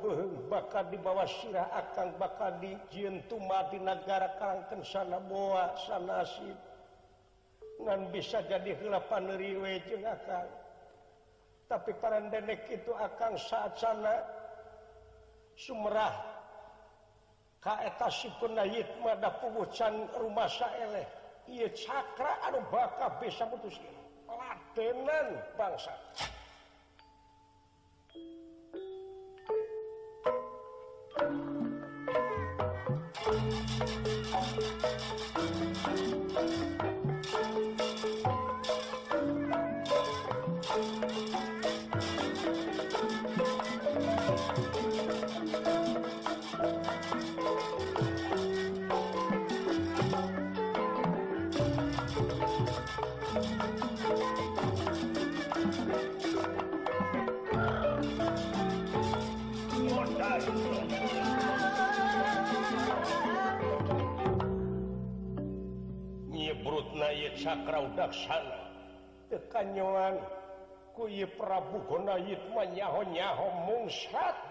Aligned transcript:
bakal 0.51 0.85
di 0.91 0.99
bawah 1.01 1.25
sira 1.25 1.71
akan 1.71 2.19
bakal 2.21 2.51
dijin 2.61 3.23
Tumadina 3.31 3.95
negara 3.95 4.35
Kaangkanng 4.43 4.83
sanaib 4.83 5.31
dengan 7.79 8.01
bisa 8.13 8.43
jadilapan 8.51 9.25
riway 9.39 9.79
jeng 9.87 10.05
tapi 11.71 11.95
para 12.03 12.19
denek 12.27 12.67
itu 12.67 12.91
akan 12.91 13.39
saat-sana 13.39 14.27
Sumerah 15.61 16.17
ka 17.63 17.77
sipunit 18.09 18.89
ada 19.05 19.29
pehuchan 19.45 20.09
rumah 20.19 20.49
Saleh 20.49 21.05
chakra 21.75 22.39
auh 22.47 22.63
baka 22.71 23.11
bisa 23.21 23.43
putuskinnan 23.51 25.27
bangsa. 25.59 25.93
sana 68.13 68.59
kekanyuan 69.31 70.19
kuyi 70.99 71.25
Prabuguna 71.39 72.19
yahonyaho 72.75 73.47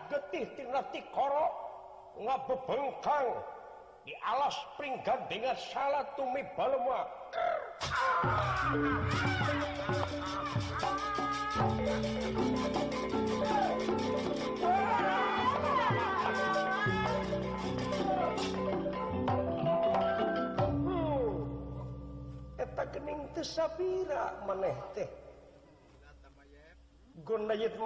getih 0.09 0.47
bebengkang 0.55 3.27
dilas 4.07 4.55
peringkat 4.79 5.19
dengan 5.29 5.55
salah 5.59 6.05
tumi 6.17 6.41
balmak 6.57 7.05
bira 23.77 24.25
meneh 24.43 24.75
teh 24.93 25.07
gun 27.25 27.43
hmm. 27.47 27.79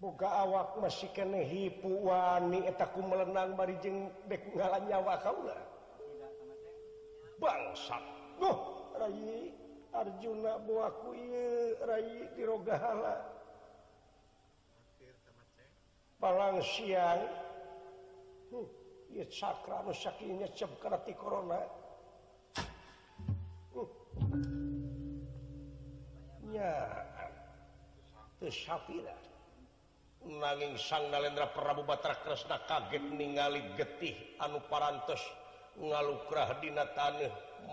buka 0.00 0.28
awak 0.46 0.76
masih 0.80 1.08
kene 1.14 1.44
hippu 1.46 2.02
Waetaku 2.06 3.00
melenang 3.04 3.56
barijenggalanya 3.58 4.98
bangsa 7.40 7.98
Arjuna 9.90 10.54
bukuro 10.62 11.74
Hai 16.20 16.60
siang 16.60 17.24
mungkin 18.52 18.68
hmm. 18.68 18.79
kraya 19.10 19.82
nanging 30.30 30.76
sang 30.76 31.08
Lendra 31.08 31.48
Prabu 31.48 31.80
Battera 31.84 32.14
Krisna 32.20 32.58
kaget 32.68 33.02
ningali 33.08 33.60
getih 33.80 34.12
anu 34.44 34.60
paras 34.70 35.22
ngalukrah 35.80 36.60
Di 36.60 36.68
tan 36.94 37.16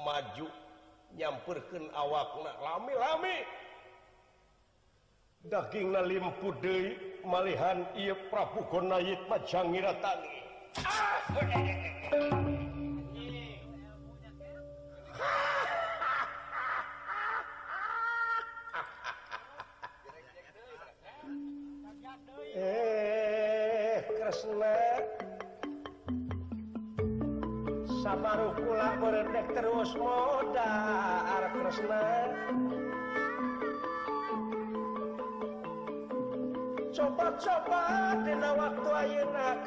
majunya 0.02 1.28
perken 1.46 1.92
awakna 1.92 2.50
lamilami 2.64 3.36
Hai 5.48 5.72
dagingmpuhan 5.72 7.80
Prabu 8.32 8.60
cangira 9.46 9.94
Ah! 10.80 11.97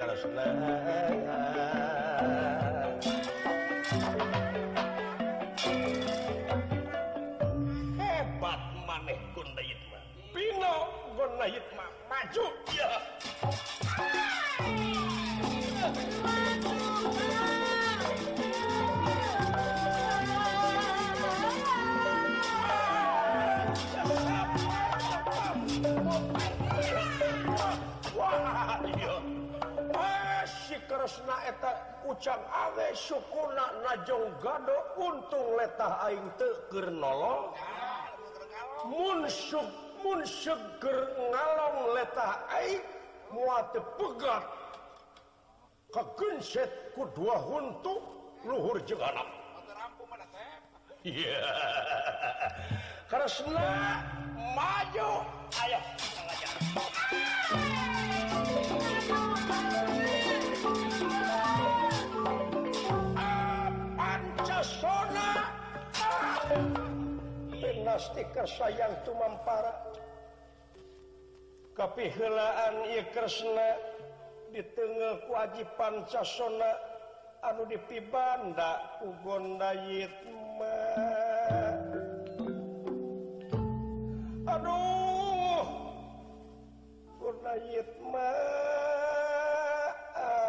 Krishna 0.00 0.38
eta 31.46 31.70
ucap 32.10 32.40
awe 32.52 32.84
sukunajogadodo 32.92 34.76
untung 34.96 35.56
leta 35.58 36.00
air 36.04 36.20
teger 36.38 36.90
nolong 36.92 37.50
Muub 38.88 40.22
seger 40.26 40.98
ngalong 41.16 41.96
leta 41.96 42.46
air 42.54 42.80
mugar 43.34 44.42
kekenset 45.92 46.70
kedua 46.94 47.40
untuk 47.48 47.98
luhur 48.46 48.78
juga 48.86 49.10
ya 51.08 51.34
karena 53.08 54.04
majo 54.54 55.24
ayaah 55.66 55.84
sayang 67.98 68.94
cuam 69.02 69.34
para 69.42 69.74
Hai 69.74 69.90
tapihellaan 71.74 72.86
Iresna 72.94 73.72
ditengah 74.54 75.22
kewajib 75.26 75.66
Pancasana 75.78 76.72
Adu 77.42 77.64
di 77.70 77.78
Pibanda 77.90 78.82
ugonit 79.02 80.10
aduhma 87.48 88.28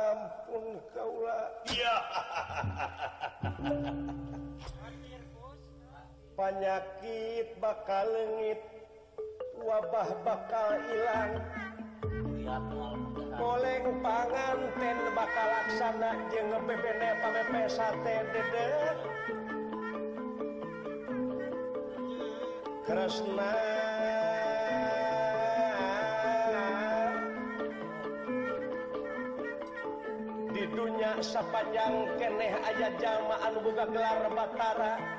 ampun 0.05 0.65
kau 0.93 1.25
ya 1.73 1.95
haha 2.11 3.69
Penyakit 6.39 7.51
bakal 7.59 8.07
lengit, 8.15 8.63
wabah 9.59 10.07
bakal 10.23 10.71
hilang 10.87 11.35
boleh 13.35 13.83
panganten 13.99 14.97
bakal 15.19 15.47
laksana 15.51 16.15
jeng 16.31 16.47
PPN 16.63 17.03
PPP 17.19 17.53
sate 17.67 18.15
dede 18.31 18.65
Kresna 22.87 23.53
di 30.55 30.63
dunia 30.71 31.19
sepanjang 31.19 32.07
keneh 32.15 32.55
ayat 32.63 32.95
jamaan 32.95 33.59
buka 33.59 33.91
gelar 33.91 34.23
batara 34.31 35.18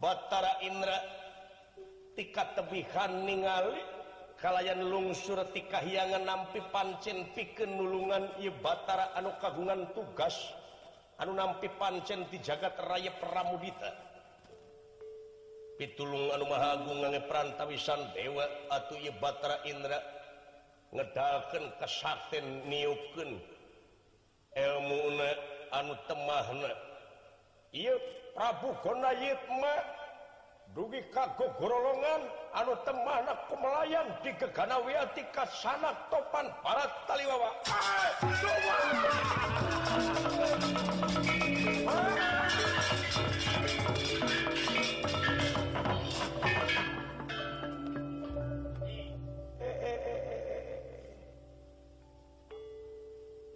Batara 0.00 0.64
Indra 0.64 0.96
ti 2.16 2.32
tebihan 2.32 3.20
kalian 4.40 4.64
yang 4.80 4.88
lungsurtikahyangan 4.88 6.24
nampi 6.24 6.64
pancen 6.72 7.28
pikenulungan 7.36 8.40
ibatara 8.40 9.12
anu 9.12 9.28
kagungan 9.36 9.84
tugas 9.92 10.56
anu 11.20 11.36
nampi 11.36 11.68
pancen 11.76 12.24
dijagaraya 12.32 13.12
Praamuudita 13.20 13.92
pitulung 15.76 16.32
anu 16.32 16.48
magung 16.48 17.04
perantawisan 17.28 18.16
dewa 18.16 18.48
atau 18.72 18.96
ibara 18.96 19.60
Indra 19.68 20.00
ngedalken 20.96 21.76
ke 21.76 22.40
new 22.72 22.96
elmu 24.56 25.00
anu 25.76 25.92
Temah 26.08 26.44
kita 27.68 27.94
Rabu 28.36 28.74
Kon 28.82 29.02
Yma 29.02 29.74
dugi 30.74 31.02
kago 31.10 31.50
gorolongan 31.58 32.22
anu 32.54 32.78
teman 32.86 33.26
pemelayan 33.50 34.06
di 34.22 34.30
Kekanawitika 34.38 35.46
sana 35.50 35.90
topan 36.06 36.46
para 36.62 36.86
taliwawa 37.10 37.50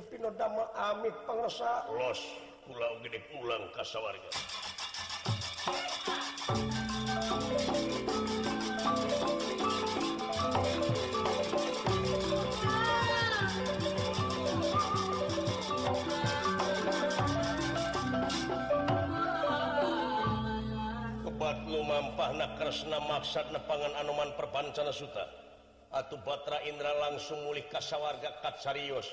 pindama 0.00 0.72
amit 0.72 1.12
pengsa 1.28 1.84
pulau 2.64 2.92
gede 3.04 3.20
pulang 3.28 3.60
kas 3.76 3.92
wargabat 4.00 4.24
lumpa 21.68 22.26
naresna 22.40 22.96
maksat 23.12 23.44
nepangan 23.52 23.92
Anoman 24.00 24.32
perbanca 24.40 24.88
nasuta 24.88 25.28
At 25.92 26.08
baterra 26.24 26.64
Indra 26.64 26.88
langsung 27.04 27.36
ulih 27.52 27.68
kasawarga 27.68 28.40
katsiyos 28.40 29.12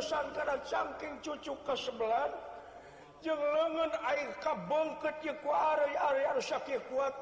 sangka 0.00 0.42
dan 0.48 0.60
sangking 0.64 1.14
cucu 1.20 1.52
ke-belan 1.68 2.32
jelong 3.20 3.92
air 4.08 4.30
kabo 4.40 4.80
ke 5.04 5.32
kuat 5.44 7.12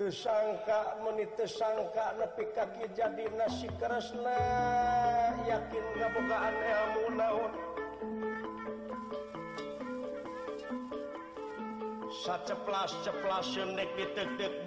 sangka 0.24 0.80
menit 1.04 1.30
itu 1.36 1.44
sangka 1.44 2.04
napi 2.16 2.44
kaki 2.56 2.88
jadi 2.96 3.24
nasi 3.36 3.68
kerasna 3.76 4.40
yakin 5.44 5.84
kebegaan 5.92 6.54
mu 6.96 7.12
Salas 12.10 12.90
cenek 13.54 13.86
didek 13.94 14.66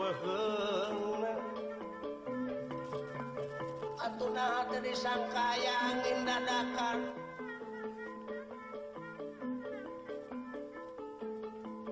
At 4.00 4.16
ada 4.16 4.80
sangka 4.96 5.48
yang 5.60 6.24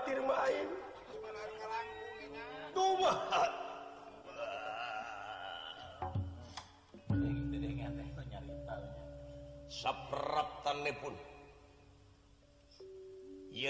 main 0.00 0.68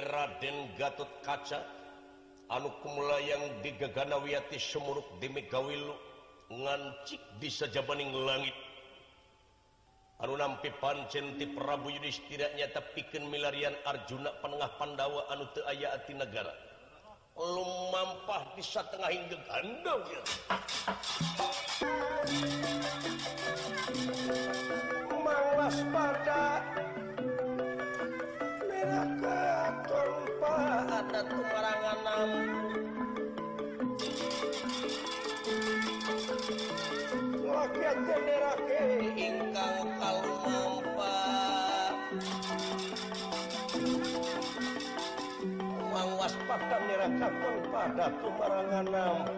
Raden 0.02 0.72
Gat 0.78 0.98
kaca 1.22 1.60
anu 2.50 2.72
kumula 2.82 3.20
yang 3.22 3.38
digaganawiati 3.62 4.56
Sumurruk 4.58 5.04
di 5.22 5.28
Megawilu 5.30 5.94
ngancik 6.50 7.20
bisa 7.38 7.68
jain 7.70 7.84
ulang 8.10 8.40
itu 8.42 8.61
panjen 10.80 11.34
tip 11.38 11.50
Prabu 11.58 11.90
Yus 11.90 12.20
tidak 12.30 12.54
nyata 12.54 12.80
bikin 12.94 13.26
milarian 13.30 13.74
Arjuna 13.86 14.30
penengah 14.42 14.70
Pandawa 14.78 15.26
Anu 15.34 15.46
aya 15.66 15.90
ati 15.98 16.14
negara 16.14 16.54
lumpa 17.38 18.46
bisa 18.54 18.84
tengahhinmpa 18.92 19.60
ada 30.92 31.18
kemaraangan 31.26 31.81
akan 47.32 47.56
pada 47.72 48.06
kebarangan 48.20 48.86
lampu 48.92 49.32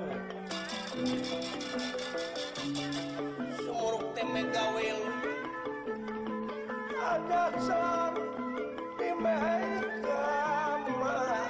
sumuruk 3.63 4.11
temegawil 4.19 4.99
ada 6.99 7.43
sar 7.63 8.15
timehai 8.99 9.79
kamar 10.03 11.47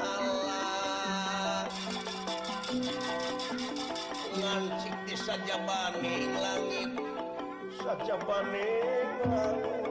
ngancik 4.39 4.93
di 5.09 5.17
sajabani 5.17 6.17
langit 6.43 6.91
sajabani 7.81 8.69
langit 9.33 9.84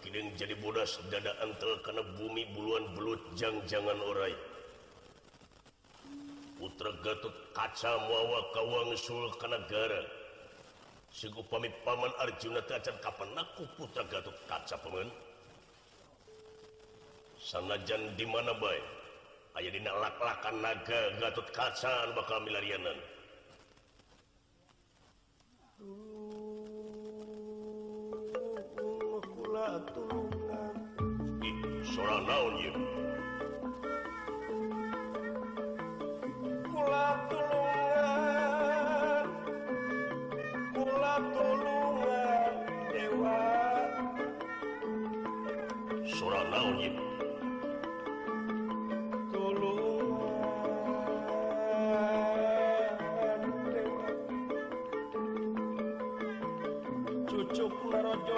Ki 0.00 0.10
jadida 0.40 1.32
anken 1.44 1.98
bumi 2.16 2.44
buluhan 2.56 2.84
belutjangjangan 2.96 4.00
orai 4.00 4.32
putra 6.58 6.88
Gatuk 7.04 7.34
kacawa 7.52 8.40
kawang 8.56 8.88
kegara 9.36 10.00
suku 11.12 11.40
pamit 11.52 11.72
Paman 11.84 12.08
Arjuna 12.24 12.64
Kapanku 12.64 13.68
putra 13.76 14.04
Gatuk 14.08 14.36
kaca 14.48 14.76
sanajan 17.38 18.00
di 18.16 18.24
mana 18.24 18.54
baik 18.56 18.84
Aah 19.58 19.66
dilaklakan 19.68 20.62
naga 20.64 21.00
Gat 21.20 21.36
kaca 21.52 21.92
bakalarianan 22.16 22.98
I 31.44 31.84
sora 31.92 32.18
nanie. 32.24 32.99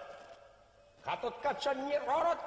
katut 1.01 1.33
kacanyirot 1.41 2.39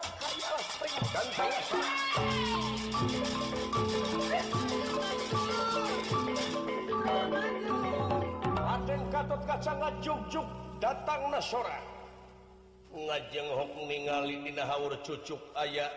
katut 9.11 9.43
kacagcuk 9.45 10.47
datang 10.79 11.23
nasora 11.35 11.83
ngajenghok 12.95 13.73
ningali 13.90 14.38
Nina 14.47 14.71
Hawur 14.71 15.03
cucuk 15.03 15.43
aya 15.59 15.90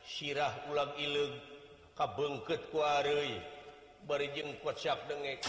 sirah 0.00 0.64
ulang 0.72 0.96
ilegg 0.96 1.36
kabegket 1.92 2.64
kui 2.72 3.36
bein 4.08 4.48
kuatsap 4.64 4.96
dengek 5.12 5.44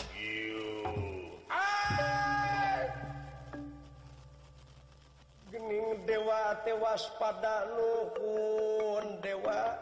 dewa 6.06 6.62
tewas 6.62 7.10
pada 7.18 7.66
lukun 7.74 9.18
dewa 9.26 9.82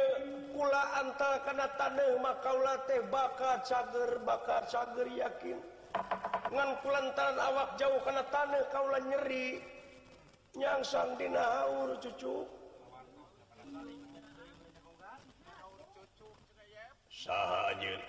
karena 0.91 1.63
taneh 1.79 2.11
makalah 2.19 2.75
teh 2.85 3.01
bakar 3.07 3.63
cager 3.63 4.19
bakar 4.27 4.59
car 4.67 5.07
yakin 5.07 5.55
nganmpuantan 6.51 7.35
awak 7.39 7.79
jauh 7.79 7.95
karena 8.03 8.19
tanah 8.27 8.59
kaulah 8.71 8.99
nyerinyangsandina 8.99 11.67
uru 11.79 11.95
cucuke 11.95 12.43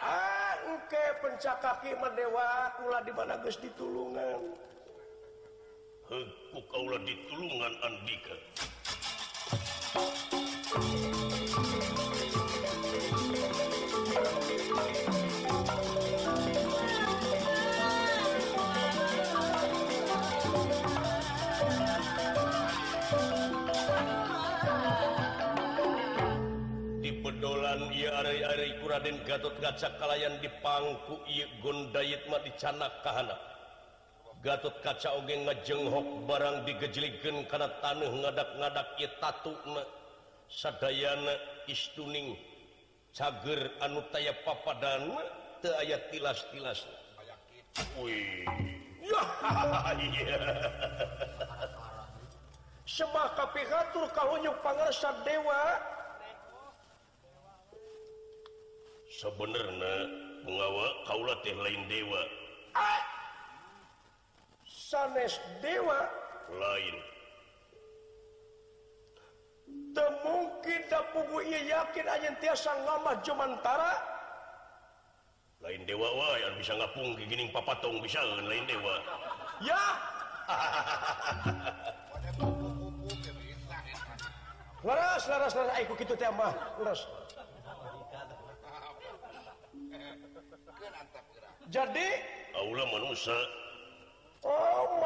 ah, 0.03 0.59
pencakaki 1.23 1.95
medewalah 2.03 2.99
di 3.07 3.13
mana 3.15 3.39
guys 3.39 3.59
ditulungan 3.63 4.59
kaulah 6.71 6.99
ditulungan 7.07 7.75
Andika 7.87 8.35
Gat 28.93 29.09
kaca 29.65 29.89
kallayan 29.97 30.37
dipangku 30.45 31.17
Gunma 31.65 31.97
diakhana 31.97 32.93
Gatut 34.45 34.77
kaca 34.85 35.09
Oge 35.17 35.33
ngejenghok 35.49 36.29
barang 36.29 36.69
dijeligen 36.69 37.49
karena 37.49 37.73
tanuh 37.81 38.13
ngadakdak 38.21 39.09
Saana 40.53 41.33
istuning 41.73 42.37
cager 43.17 43.73
anuaya 43.81 44.37
papa 44.45 44.77
danma 44.77 45.25
ayat 45.81 46.13
tilas-tilasnya 46.13 46.93
setur 53.73 54.05
kau 54.13 54.37
panat 54.61 54.93
dewa 55.25 55.61
sebenarnyawat 59.13 60.97
lain 61.61 61.81
dewa 61.85 62.23
san 64.65 65.13
Dewa 65.61 66.01
lain 66.49 66.97
tem 69.93 70.13
mungkin 70.25 70.81
yakinang 71.69 72.33
lama 72.89 73.13
cumantara 73.21 73.93
lain 75.61 75.85
dewawah 75.85 76.33
bisa 76.57 76.73
ngaungni 76.73 77.53
papa 77.53 77.77
tong 77.85 78.01
bisa 78.01 78.17
dewa 78.65 78.95
yaras 84.81 87.05
jadi 91.73 92.09
Oh 94.43 94.99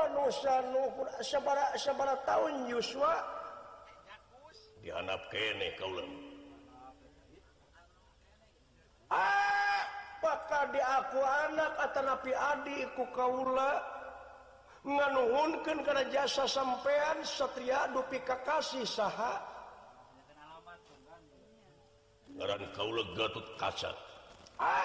tahun 2.26 2.54
Yuswa 2.72 3.12
di 4.80 4.88
ah 4.90 5.04
Apakah 10.16 10.62
dia 10.74 10.82
aku 10.98 11.20
anak 11.22 11.70
atau 11.86 12.02
napi 12.02 12.32
Adiiku 12.34 13.04
Kaula 13.14 13.78
menuunghunkan 14.82 15.84
karena 15.86 16.02
jasa 16.10 16.48
sampeyan 16.50 17.20
set 17.22 17.46
setiap 17.54 17.84
dupi 17.94 18.18
kekasi 18.24 18.80
sah 18.82 19.38
barang 22.36 22.64
kaugad 22.76 23.32
kasca 23.56 23.88
ah, 24.60 24.84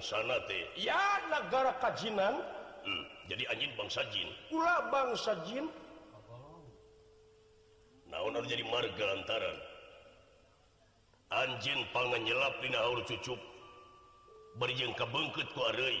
sana 0.00 0.40
negara 1.28 1.72
kajjinan 1.84 2.34
hmm, 2.86 3.02
jadi 3.28 3.44
anj 3.52 3.62
bangsa 3.76 4.00
Jin 4.12 4.28
bangsa 4.88 5.32
jadi 8.48 8.62
Marga 8.64 9.06
anjing 11.28 11.84
pangan 11.92 12.24
jelapinur 12.24 13.04
cucuk 13.04 13.36
berjengka 14.56 15.04
bengkit 15.12 15.44
keluari 15.52 16.00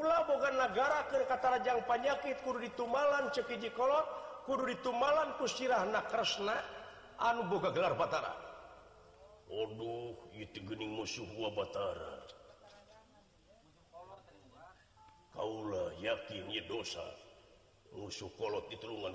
bukan 0.00 0.54
negara 0.60 1.08
ke 1.08 1.24
kata 1.24 1.64
jangan 1.64 1.84
penyakit 1.88 2.36
kur 2.44 2.60
itu 2.60 2.84
malam 2.84 3.32
cekiji 3.32 3.72
kolot 3.72 4.04
Kur 4.46 4.62
itu 4.70 4.92
malampus 4.94 5.56
sirah 5.58 5.82
naresna 5.90 6.54
anu 7.18 7.48
buka 7.48 7.72
gelar 7.72 7.96
batauh 7.96 8.36
Ka 15.36 15.44
yakin 16.00 16.48
dosa 16.64 17.04
musuh 17.92 18.32
diturungan 18.72 19.12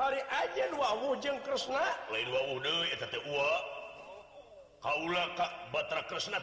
hari 0.00 0.20
ajaresna 0.26 1.84
Kaula 4.82 5.24
Ka 5.38 5.46
baterresna 5.70 6.42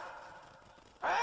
Hai 1.01 1.19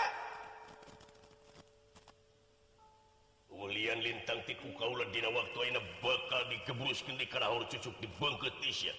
lian 3.70 4.02
Linintangtikku 4.02 4.74
kaudina 4.78 5.30
waktu 5.30 5.60
ini 5.70 5.78
bakal 6.02 6.42
di 6.50 6.58
kebul 6.66 6.90
skin 6.90 7.14
cucuk 7.38 7.94
di 8.02 8.10
bangya 8.18 8.90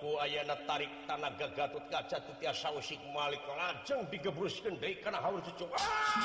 Ayana 0.00 0.56
tarik 0.66 0.88
tanaga 1.06 1.44
Gautt 1.56 1.90
kaca 1.92 2.16
tuia 2.24 2.54
sauik 2.56 2.96
mallik 3.12 3.44
lajeng 3.52 4.00
dibruskennda 4.08 4.88
karena 5.04 5.20
hal 5.20 5.36
cucu 5.44 5.68
ah! 5.76 6.24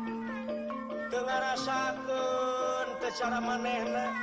Ten 1.11 1.27
rasaken 1.27 2.87
secara 3.03 3.43
manehna 3.43 4.15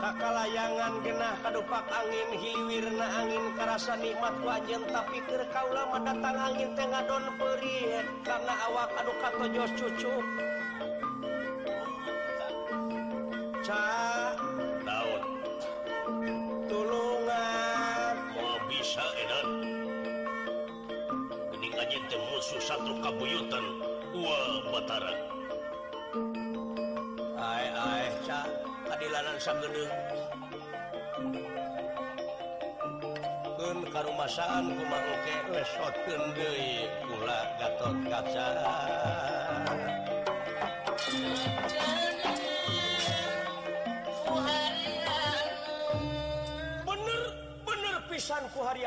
Kakak 0.00 0.32
layangan 0.40 1.04
gennah 1.04 1.36
adupak 1.44 1.84
angin 1.92 2.30
hiwirna 2.32 3.06
angin 3.28 3.44
karsa 3.60 4.00
nimat 4.00 4.40
waje 4.40 4.72
tapi 4.88 5.20
terkalah 5.28 5.84
mendatang 5.92 6.38
angin 6.48 6.72
Ten 6.80 6.96
don 7.12 7.28
per 7.36 7.60
karena 8.24 8.54
awak 8.72 8.88
aduukajos 9.04 9.76
cucuk 9.76 10.24
pun 33.58 33.76
karumaaan 33.90 34.64
ku 34.70 34.82
mangke 34.86 35.34
wegula 35.50 37.40
Gaton 37.58 37.96
kacara 38.06 38.76
bener 46.86 47.22
beer 47.74 47.96
pisan 48.10 48.42
kuhari 48.54 48.86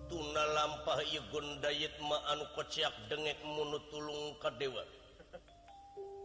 tuna 0.05 0.43
lampahi 0.53 1.17
gunndait 1.33 1.97
mau 1.97 2.45
keciak 2.61 2.93
denge 3.09 3.33
menuttulung 3.41 4.37
ke 4.37 4.53
dewa 4.61 4.85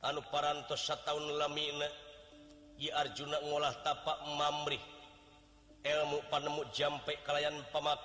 Anu 0.00 0.24
parantos 0.32 0.80
satu 0.80 1.12
tahun 1.12 1.36
laminaia 1.36 2.88
Arjuna 3.04 3.36
ngogolah 3.44 3.76
tapak 3.84 4.16
mambri 4.40 4.80
ilmu 5.84 6.24
panemu 6.32 6.64
jampe 6.72 7.12
kalianyan 7.28 7.60
pamak 7.68 8.00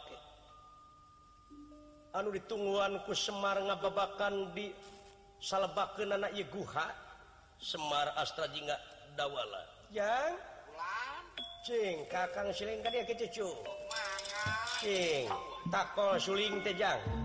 anu 2.20 2.36
di 2.36 2.44
tumbuhanku 2.44 3.16
Semarrang 3.16 3.72
nga 3.72 3.80
babakan 3.80 4.52
di 4.52 4.76
salahba 5.40 5.96
iguha 6.36 6.88
Semar 7.64 8.12
Astra 8.20 8.52
Jingga 8.52 8.76
dawala 9.16 9.64
yang 9.96 10.36
kecucu 13.08 13.48
takol 15.72 16.20
sulling 16.20 16.60
tejang 16.68 17.25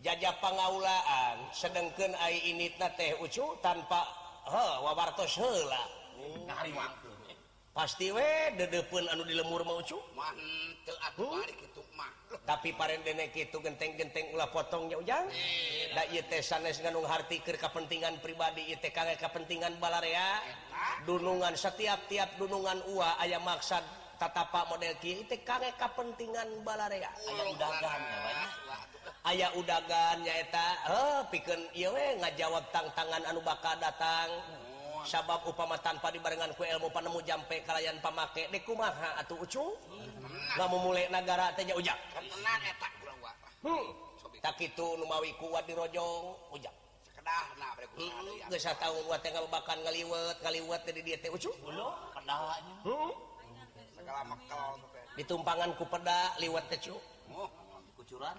jajah 0.00 0.32
pengaulaan 0.40 1.36
sedangkan 1.52 2.16
a 2.16 2.32
ini 2.32 2.72
Ucu 3.20 3.44
tanpatosla 3.60 5.82
pasti 7.70 8.10
wedepun 8.12 9.04
anu 9.12 9.22
di 9.28 9.34
lemur 9.36 9.62
maucu 9.68 9.94
hmm. 10.00 10.74
tapi 12.48 12.74
denek 13.06 13.30
itu 13.36 13.56
genteng-genteng 13.62 14.26
U 14.34 14.38
potong 14.50 14.90
ya 14.90 14.96
ujangkir 14.96 17.56
kepentingan 17.60 18.18
pribadiKKpentingan 18.24 19.76
balaria 19.78 20.40
gunungan 21.04 21.52
setiap-tiap 21.54 22.40
gunungan 22.40 22.80
U 22.90 23.04
ayam 23.20 23.44
maksad 23.44 23.84
tata 24.18 24.48
Pak 24.48 24.64
model 24.72 24.96
KiKKpentingan 24.98 26.64
balaria 26.66 27.12
aya 29.28 29.52
udahgannyaeta 29.56 30.64
piwe 31.68 32.04
ngajawab 32.24 32.64
tangan 32.72 33.22
Anubaka 33.28 33.76
datang 33.76 34.32
sababku 35.04 35.52
pama 35.52 35.76
tanpa 35.80 36.08
dibarenngan 36.12 36.56
kulmu 36.56 36.88
panemu 36.92 37.20
jampe 37.28 37.60
kalianan 37.68 38.00
pamakai 38.00 38.48
deku 38.52 38.72
rumah 38.76 38.92
atau 39.20 39.36
ucu 39.44 39.60
nggak 40.56 40.66
mau 40.72 40.80
mulai 40.80 41.04
negaranya 41.12 41.72
ujak 41.76 41.96
hmm. 43.64 43.88
tak 44.40 44.56
itu 44.60 44.86
numamawi 45.00 45.36
kuat 45.36 45.64
dirojjo 45.68 46.04
u 46.52 46.56
tahut 48.56 49.04
kaliwat 50.40 50.80
di 55.16 55.22
tumpanganku 55.28 55.84
pe 55.92 55.98
liwat 56.40 56.64
kecucuraan 56.72 58.38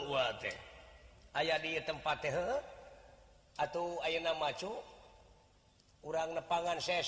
ayaah 1.34 1.58
di 1.58 1.72
tempat 1.82 2.18
atau 3.58 3.98
Anacu 4.06 4.70
u 6.06 6.14
nepangan 6.14 6.78
saya 6.78 7.02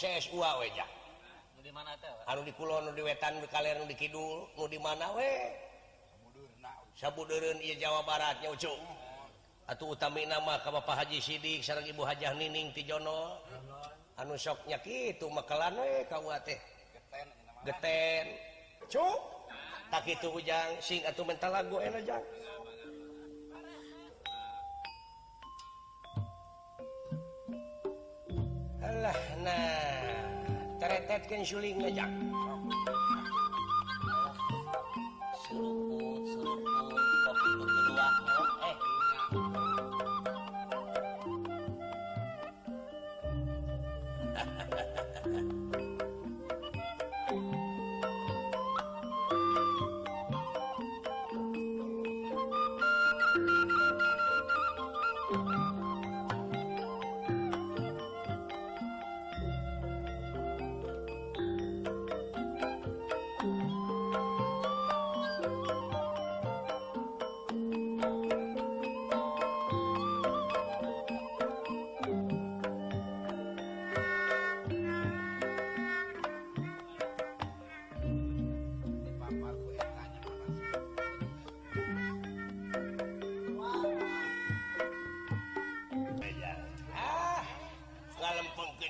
dilon 1.63 2.91
wetan 3.07 3.39
dikidul 3.87 4.51
mau 4.59 4.67
di 4.67 4.79
mana 4.83 5.07
Jawa 7.79 8.01
Baratnya 8.03 8.51
u 8.51 8.57
atau 9.71 9.95
utama 9.95 10.19
nama 10.27 10.59
Bapak 10.59 10.99
Haji 11.07 11.23
Sidik 11.23 11.63
seorang 11.63 11.87
ibu 11.87 12.03
Hajah 12.03 12.35
Nining 12.35 12.75
tijono 12.75 13.39
anus 14.19 14.43
sooknya 14.43 14.83
gitu 14.83 15.31
makanlan 15.31 15.79
geten 17.67 18.27
cu 18.89 19.03
tak 19.93 20.05
itu 20.09 20.29
hujang 20.33 20.73
sing 20.81 21.05
atau 21.05 21.21
mental 21.29 21.53
lagu 21.53 21.77
enojtet 21.77 22.25
eh, 28.97 29.13
seluruh 35.45 36.00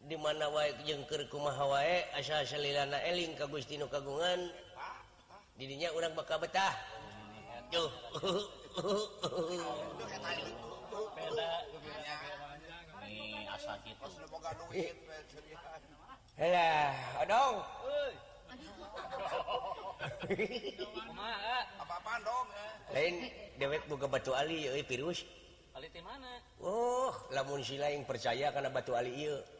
di 0.00 0.16
mana 0.16 0.48
wa 0.48 0.64
jengkerwa 0.88 1.52
asana 2.16 2.96
Eling 3.04 3.36
Kagustino 3.36 3.84
Kagungan 3.84 4.48
didinya 5.60 5.92
uang 5.92 6.16
bakal 6.16 6.40
betah 6.40 6.72
dewek 23.60 23.84
buka 23.84 24.06
batu 24.08 24.32
Ali 24.32 24.64
virus 24.88 25.28
uh 25.80 25.80
oh, 26.66 27.12
lamun 27.30 27.60
siila 27.62 27.86
yang 27.92 28.02
percaya 28.08 28.48
karena 28.50 28.72
batu 28.72 28.96
Aliuk 28.96 29.59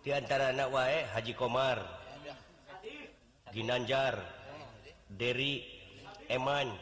diantara 0.00 0.56
anak 0.56 0.72
wae 0.72 1.04
Haji 1.12 1.32
Kommar 1.36 1.76
dinanjar 3.52 4.16
dari 5.12 5.60
Eman 6.32 6.72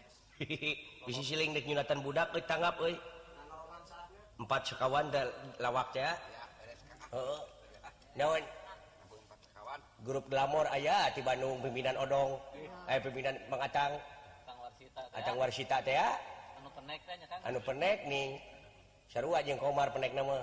bisnisling 1.06 1.54
latan 1.78 2.02
Budak 2.02 2.34
tanggapempat 2.50 4.62
sekawan 4.66 5.12
lawwaknya 5.62 6.18
grup 10.02 10.26
glamor 10.26 10.66
ayaahhati 10.74 11.22
Bandung 11.22 11.62
Bimbinan 11.62 11.94
odongminan 11.94 13.38
mengatakanang 13.46 15.36
warsek 15.38 15.70
nihru 19.12 19.58
Kommar 19.62 19.92
penek 19.94 20.12
Nam 20.18 20.42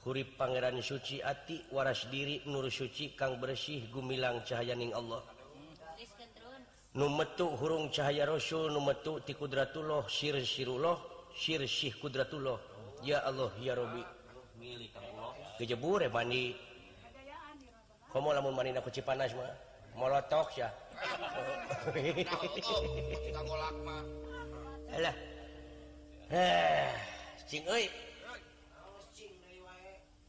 Pangeran 0.00 0.80
Suci 0.80 1.20
hati 1.20 1.60
waras 1.76 2.08
diri 2.08 2.40
nur 2.48 2.64
Suci 2.72 3.12
Kang 3.12 3.36
bersih 3.36 3.84
Gumilang 3.92 4.40
cahayaning 4.48 4.96
Allah 4.96 5.20
numetukhurung 6.96 7.86
cahaya 7.94 8.24
rasul 8.26 8.66
numetu 8.72 9.20
di 9.22 9.30
kudratullah 9.36 10.08
sirsirullah 10.10 10.96
Syirsyih 11.36 11.94
kudratullah 12.02 12.58
ya 13.06 13.20
Allah 13.22 13.52
ya 13.62 13.76
Rob 13.78 13.94
kejabuci 15.60 16.08
panas 19.06 19.30
hehe 26.30 27.66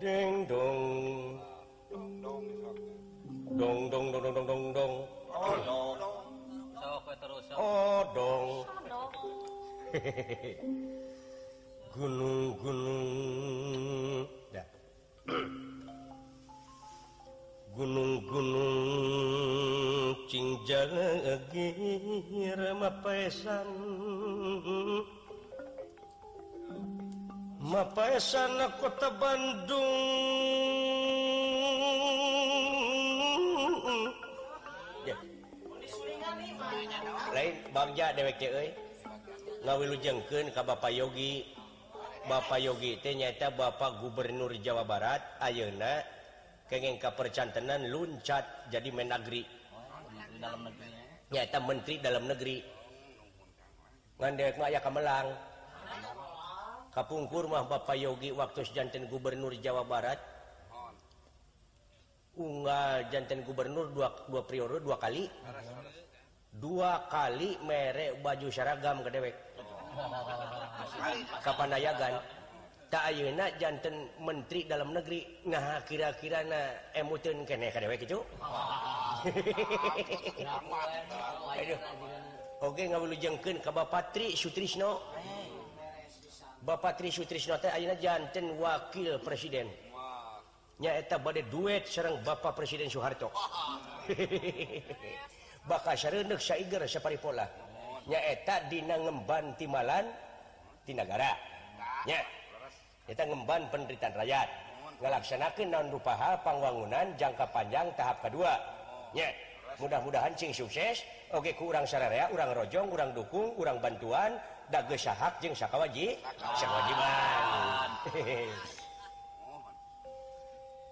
Ding 0.00 0.44
dong. 0.48 1.38
Dong 1.90 2.20
dong 2.22 2.44
dong 3.90 4.12
dong 4.12 4.12
dong 4.20 4.34
dong 4.36 4.46
dong. 4.46 4.74
dong. 4.76 5.08
terus. 7.16 7.44
Oh 7.56 8.04
dong. 8.12 8.48
Gunung 11.96 12.60
gunung. 12.60 14.28
Dah. 14.52 14.68
Gunung 17.72 18.20
gunung 18.28 20.12
cingjang 20.28 20.92
agir 21.24 22.60
mapesan. 22.76 23.64
Gunung 24.60 25.00
gunung. 25.00 25.15
punya 27.66 28.22
sana 28.22 28.70
kota 28.78 29.10
Bandungng 29.18 29.74
Yogi 40.94 41.42
Bapak 42.26 42.58
Yoginyata 42.58 43.54
ba 43.58 43.70
Gubernur 44.02 44.50
Jawa 44.62 44.82
Barat 44.86 45.20
Ayeuna 45.42 46.02
kegengka 46.70 47.10
percantenan 47.18 47.86
loncat 47.90 48.42
jadi 48.70 48.90
megerinyata 48.94 51.58
menteri 51.66 51.94
dalam 52.02 52.26
negeri 52.30 52.58
dewe 54.18 54.50
kamelang 54.82 55.30
punya 57.04 57.28
pungkur 57.28 57.44
mah 57.52 57.68
Bapak 57.68 57.92
Yogi 58.00 58.32
waktujantan 58.32 59.04
Gubernur 59.12 59.52
Jawa 59.60 59.84
Barat 59.84 60.16
gahjantan 62.36 63.40
Gubernur 63.44 63.88
22 63.92 64.48
prior 64.48 64.64
dua 64.80 64.96
kali 65.00 65.28
dua 66.56 67.04
kali 67.12 67.56
merek 67.68 68.16
baju 68.24 68.48
saragam 68.48 69.04
ke 69.04 69.10
dewek 69.12 69.36
Kapan 71.44 71.72
day 71.76 71.84
ganjannten 73.60 74.08
menteri 74.20 74.64
dalam 74.68 74.92
negeri 74.96 75.24
ngaha 75.52 75.84
kira-kira 75.88 76.40
kewengken 76.96 77.44
Ka 83.64 83.68
Bapak 83.72 83.88
Patri 84.16 84.32
Sutrisno 84.36 85.00
Bapak 86.66 86.98
Tri 86.98 87.14
Sutrisjan 87.14 87.62
wakil 88.58 89.22
presidennyaeta 89.22 91.14
badai 91.22 91.46
duet 91.46 91.86
Serang 91.86 92.18
Bapak 92.26 92.58
Presiden 92.58 92.90
Soeharto 92.90 93.30
bak 95.70 95.82
ser 95.94 96.10
seperti 96.90 97.18
polanyaeta 97.22 98.66
Di 98.66 98.82
ngeban 98.82 99.54
Timalan 99.54 100.10
Tindagara 100.82 101.38
kita 103.06 103.22
ngeban 103.30 103.70
penderitatan 103.70 104.18
rakyat 104.26 104.48
melaksanaakan 104.98 105.70
nonun 105.70 105.94
rupaha 106.02 106.34
pangwangunan 106.42 107.14
jangka 107.14 107.46
panjang 107.54 107.90
tahap 107.94 108.18
kedua 108.26 108.58
mudah-mudahan 109.78 110.34
hancing 110.34 110.50
sukses 110.50 111.06
Oke 111.34 111.54
kurangselaria 111.58 112.26
urangrojjong 112.34 112.86
kurangrang 112.90 113.14
dukung 113.18 113.50
urang 113.58 113.78
bantuan 113.82 114.30
dan 114.38 114.55
hataka 114.72 115.76
waji 115.78 116.18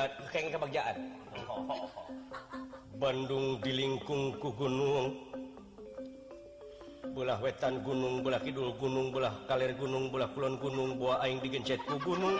Bandung 2.97 3.59
di 3.61 3.71
lingkungku 3.77 4.47
gunungbolalah 4.57 7.37
wetan 7.43 7.83
gunung 7.83 8.23
belakikidul 8.25 8.73
gunungbolalah 8.79 9.35
kalir 9.51 9.75
gunungbolalah 9.77 10.31
pulon 10.31 10.55
gunung 10.63 10.95
buing 10.97 11.37
dipencet 11.43 11.83
kuung 11.83 12.39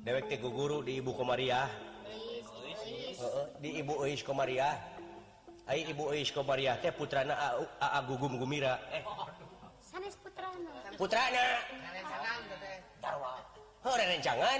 dewek 0.03 0.27
tigu 0.27 0.51
guru 0.51 0.83
di 0.83 0.99
ibu 0.99 1.15
Komariah 1.15 1.69
di 3.61 3.77
ibu 3.79 3.93
Us 4.03 4.19
keariah 4.25 4.75
Hai 5.69 5.85
ibu 5.87 6.09
U 6.11 6.11
keariah 6.11 6.75
teh 6.83 6.91
putrangugumgum 6.91 8.49
eh 8.59 9.01
putra 10.99 11.23
jangan 14.21 14.59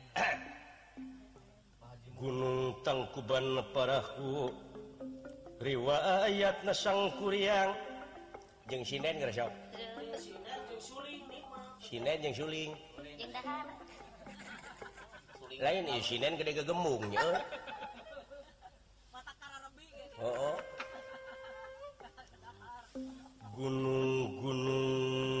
Hai 0.11 0.35
gunung 2.19 2.83
tangkuban 2.83 3.45
paraku 3.71 4.51
riwa 5.63 6.27
ayat 6.27 6.67
nasangkuriang 6.67 7.71
jengsinennger 8.67 9.31
Sin 11.81 12.07
yang 12.07 12.35
suling 12.35 12.71
lain 15.63 16.43
gemung 16.63 17.03
Oh, 20.21 20.27
oh. 20.29 20.55
gunung-gunung 23.55 25.40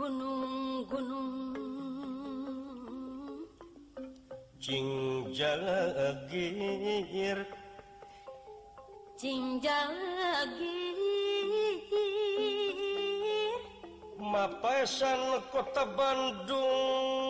gunung 0.00 0.88
Gunung 0.88 1.36
Jnjala 4.56 5.80
lagi 5.92 6.44
nyejal 6.56 7.44
lagi 10.16 10.96
Ma 14.16 14.48
sangat 14.88 15.44
kota 15.52 15.84
Bandung 15.92 17.29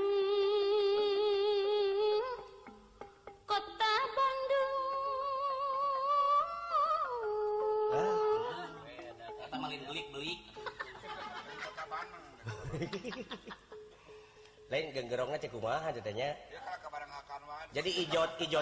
nya 15.41 16.29
jadi 17.73 17.87
ijot-ijo 18.05 18.59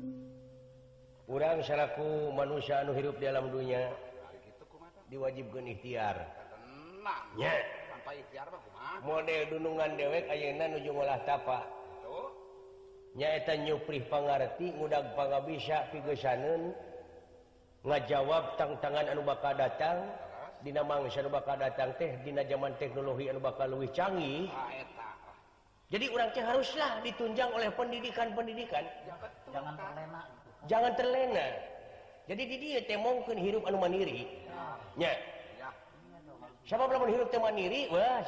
Hai 0.00 1.38
kurang 1.38 1.58
saraku 1.62 2.32
manusia 2.34 2.80
nuhirup 2.88 3.20
dalam 3.22 3.52
dunia 3.54 3.86
di 5.06 5.14
wajib 5.20 5.46
genitiarnya 5.54 6.26
model 9.06 9.40
gunungan 9.54 9.90
dewek 10.00 10.24
ayean 10.32 10.72
ujung 10.74 10.98
olah 11.04 11.20
tappak 11.28 11.62
nyaitanypri 13.14 14.00
Pangarti 14.10 14.72
udah 14.80 15.04
bisa 15.46 15.84
fiun 15.94 16.72
ngajawab 17.86 18.56
ta 18.58 18.64
tangan 18.82 19.04
Anuubaka 19.14 19.52
datang 19.54 20.10
dinamang 20.66 21.04
bak 21.12 21.44
datang 21.62 21.90
teh 22.00 22.10
dina 22.26 22.42
zaman 22.48 22.72
teknologi 22.80 23.28
Anubaka 23.30 23.68
Luwi 23.70 23.86
canggih 23.94 24.48
ah, 24.50 24.64
jadi 25.94 26.08
u 26.10 26.16
seharuslah 26.34 26.98
ditunjang 27.06 27.48
oleh 27.54 27.68
pendidikan-pendidikan 27.76 28.84
yang 29.06 29.16
jangan 29.52 29.76
terlena 30.94 31.44
jadi 32.30 32.94
mungkin 33.00 33.66
Mandiri 33.80 34.26
siapa 36.62 36.86
belumdiri 36.86 37.88
Wah 37.90 38.22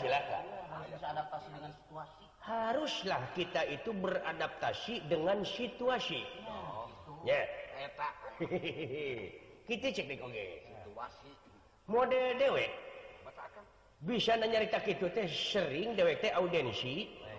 haruslah 2.43 3.23
kita 3.39 3.63
itu 3.71 3.95
beradaptasi 3.95 5.07
dengan 5.07 5.47
situasi 5.47 6.19
oh, 6.51 6.91
eh, 7.23 7.47
mode 11.91 12.23
dewek 12.43 12.71
bisanyaritaki 14.03 14.99
teh 14.99 15.31
sering 15.31 15.95
DWT 15.95 16.35
Aaudisi 16.35 17.07
eh, 17.23 17.39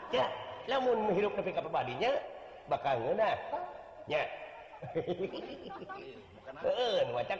namun 0.69 0.95
menghirupkap 1.11 1.43
kepadanya 1.51 2.11
bakal 2.71 2.95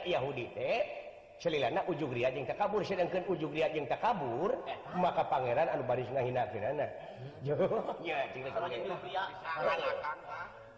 Yahudi 0.04 0.44
Ubur 1.88 2.82
sedangkan 2.84 3.22
Ujungnta 3.32 3.96
kabur 3.98 4.50
maka 4.96 5.22
Pangeran 5.24 5.68
Anu 5.72 5.84
baris 5.88 6.08
hmm. 6.12 6.76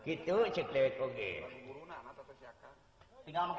gitu 0.06 0.34
cewet 0.54 0.94
tinggal 3.26 3.58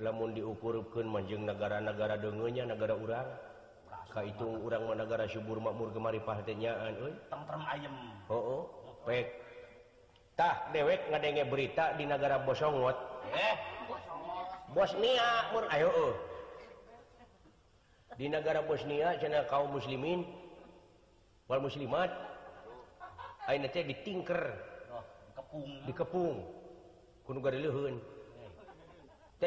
namun 0.00 0.32
diukurupkan 0.32 1.04
manjeng 1.04 1.44
negara-negara 1.44 2.16
denngnya 2.16 2.64
negara 2.72 2.96
urang 2.96 3.28
ka 4.12 4.20
itu 4.24 4.44
u- 4.44 4.68
negara 4.96 5.24
subur 5.28 5.60
makmurgemari 5.60 6.20
pahatinyam 6.24 7.12
tak 10.32 10.72
dewek 10.72 11.00
nganya 11.12 11.44
berita 11.44 11.92
di 12.00 12.04
negara 12.08 12.40
bosongot 12.40 12.96
eh? 13.36 13.52
Bosnia 14.72 15.52
di 18.16 18.26
negara 18.32 18.64
Bosnia 18.64 19.12
channel 19.20 19.44
kaum 19.48 19.76
muslimin 19.76 20.24
Wal 21.48 21.60
muslimatnya 21.60 23.80
di 23.84 23.96
tingkerpung 24.04 25.12
oh, 25.52 25.84
di 25.84 25.92
kepungluhun 25.92 28.00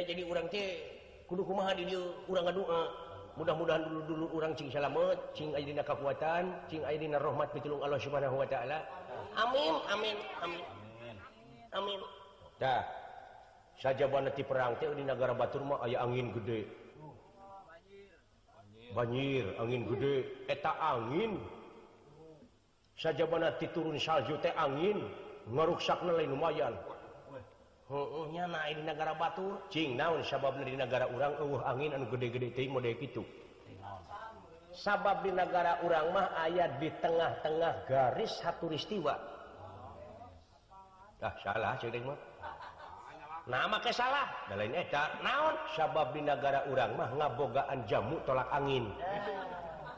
jadi 0.04 0.26
mudah-mudahan 3.36 3.84
dulu 4.08 4.32
orangmet 4.36 4.62
kekuatanhanahu 7.52 8.36
wa 8.36 8.46
ta'ala 8.50 8.78
amin 9.36 9.74
aminmin 9.92 12.00
saja 13.76 14.08
mana 14.08 14.32
per 14.32 14.58
di 14.96 15.04
negara 15.04 15.36
Batur 15.36 15.64
angin 15.84 16.32
gede 16.36 16.64
banjir 18.96 19.44
angin 19.60 19.84
gedeeta 19.92 20.72
angin 20.80 21.36
saja 22.96 23.28
mana 23.28 23.52
titurun 23.60 24.00
saljute 24.00 24.56
angin 24.56 25.04
merukak 25.52 26.00
nilai 26.08 26.24
lumayan 26.32 26.72
nya 28.34 28.50
nagara 28.82 29.14
batu 29.14 29.46
u 29.46 29.62
angin 31.62 31.92
gede-de 32.10 32.66
sabab 34.76 35.24
Bigara 35.24 35.80
urangmah 35.88 36.36
ayat 36.36 36.84
di 36.84 36.90
tengah-tengah 37.00 37.88
garis 37.88 38.34
haturistiwa 38.44 39.14
ah, 41.24 41.32
salah 41.46 41.78
nama 43.48 43.78
ke 43.80 43.88
salahgara 43.94 45.08
urangmah 46.74 47.08
ngabogaan 47.16 47.86
jamuk 47.88 48.20
tolak 48.28 48.50
angin 48.52 48.90